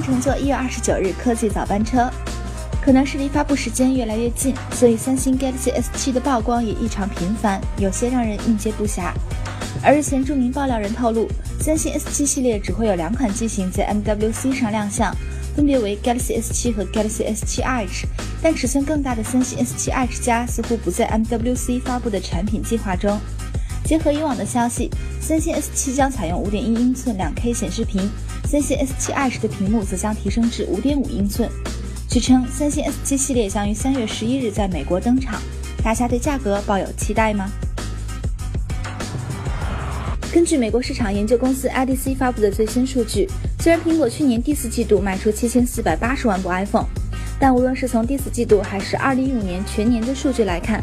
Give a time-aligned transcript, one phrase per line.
[0.00, 2.10] 乘坐一月二十九日科技早班车。
[2.82, 9.12] 可能是离发布时间越来越近，所以三星 Galaxy S7 的曝光也异常频繁，有些让人应接不暇。
[9.82, 11.28] 而日前，著名爆料人透露，
[11.60, 15.14] 三星 S7 系列只会有两款机型在 MWC 上亮相，
[15.54, 18.04] 分别为 Galaxy S7 和 Galaxy S7 Edge，
[18.42, 23.20] 但尺寸更大的三星 S7 Edge 加似乎不在 MWC 发布的产品计划中。
[23.90, 24.88] 结合以往的消息，
[25.20, 28.08] 三星 S7 将采用5.1英寸 2K 显示屏，
[28.44, 31.50] 三星 S7 Edge 的屏幕则将提升至5.5英寸。
[32.08, 35.42] 据称，三星 S7 系列将于三月十一日在美国登场，
[35.82, 37.50] 大家对价格抱有期待吗？
[40.32, 46.86] 根据美国市场研究公司 IDC 发布的最新数据，虽然苹果去年第四季度卖出七千四百八十万部 iPhone，
[47.40, 50.80] 但无论是从第四季度还是二零一五年全年的数据来看，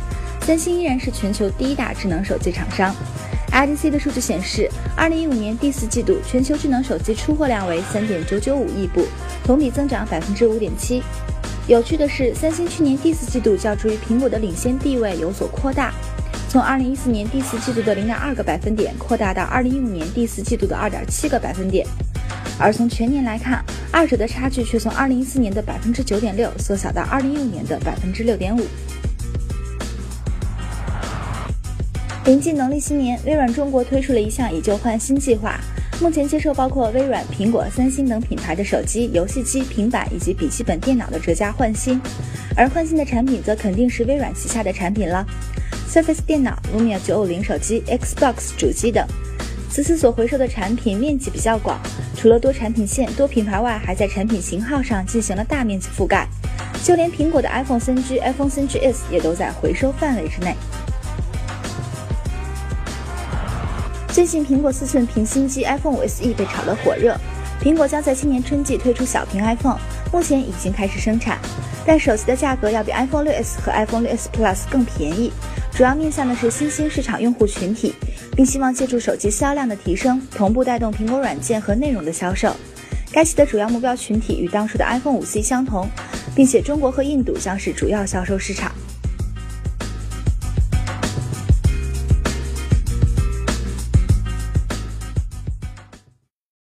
[0.48, 2.96] 三星依然是全球第一大智能手机厂商。
[3.52, 9.06] IDC 的数据显示，二零一五年第四季度全球智能手机出货量为三点九九五亿部。
[9.44, 11.04] 同比增长百分之五点七。
[11.68, 15.94] 有趣的是，三星去年第四季度较之于苹果的领先地位有所扩大，
[16.48, 21.86] 从二零一四年第四季度的零点二个百分点扩大到二零一五年第四季度的二点七个百分点。
[22.58, 28.66] 而从全年来看，二者的差距却从二零一四年的百分之九点六缩小到二零一五年的百分之六点五。
[32.28, 35.58] 临近农历新年，微软中国推出了一项以旧换新计划。
[36.02, 42.02] 目前接受包括微软、苹果、三星等品牌的手机、游戏机、平板以及笔记本电脑的折价换新，
[42.54, 45.26] 而换新的产品则肯定是微软旗下的产品了
[45.90, 49.08] ，Surface 电脑、Lumia 950手机、Xbox 主机等。
[49.70, 51.80] 此次所回收的产品面积比较广，
[52.14, 56.28] 除了多产品线、多品牌外，还在产品型号上进行了大面积覆盖，
[56.84, 60.54] 就连苹果的 iPhone 3G、iPhone 3GS 也都在回收范围之内。
[64.18, 67.16] 最近，苹果四寸屏新机 iPhone 5 SE 被炒得火热。
[67.62, 69.78] 苹果将在今年春季推出小屏 iPhone，
[70.12, 71.38] 目前已经开始生产，
[71.86, 75.32] 但手机的价格要比 iPhone 6s 和 iPhone 6s Plus 更便宜，
[75.72, 77.94] 主要面向的是新兴市场用户群体，
[78.36, 82.52] 并希望借助手机销量的提升，同步带动苹果软件和内容的销售。
[83.12, 85.88] 该机的主要目标群体与当初的 iPhone 5C 相同，
[86.36, 88.72] 并且中国和印度将是主要销售市场。